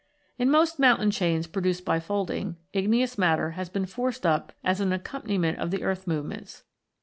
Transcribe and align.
In 0.39 0.49
most 0.49 0.79
mountain 0.79 1.11
chains 1.11 1.45
produced 1.45 1.85
by 1.85 1.99
folding, 1.99 2.57
igneous 2.73 3.19
matter 3.19 3.51
has 3.51 3.69
been 3.69 3.85
forced 3.85 4.25
up 4.25 4.51
as 4.63 4.81
an 4.81 4.89
accompani 4.89 5.39
ment 5.39 5.59
of 5.59 5.69
the 5.69 5.83
earth 5.83 6.07
movements. 6.07 6.63